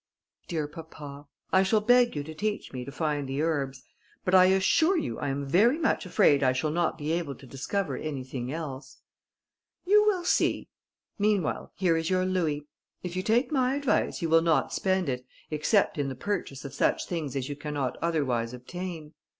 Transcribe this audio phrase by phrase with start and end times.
[0.47, 3.83] "Dear papa, I shall beg you to teach me to find the herbs;
[4.25, 7.45] but I assure you I am very much afraid I shall not be able to
[7.45, 8.97] discover anything else."
[9.85, 10.67] "You will see:
[11.19, 12.65] meanwhile, here is your louis;
[13.03, 16.73] if you take my advice, you will not spend it, except in the purchase of
[16.73, 19.13] such things as you cannot otherwise obtain.